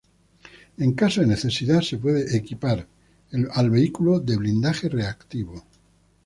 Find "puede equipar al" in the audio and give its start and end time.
1.99-3.69